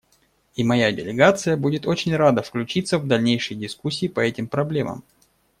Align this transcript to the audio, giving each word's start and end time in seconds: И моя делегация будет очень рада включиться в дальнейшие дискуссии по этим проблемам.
И 0.55 0.63
моя 0.63 0.91
делегация 0.91 1.55
будет 1.55 1.85
очень 1.85 2.15
рада 2.15 2.41
включиться 2.41 2.97
в 2.97 3.05
дальнейшие 3.05 3.55
дискуссии 3.55 4.07
по 4.07 4.19
этим 4.21 4.47
проблемам. 4.47 5.03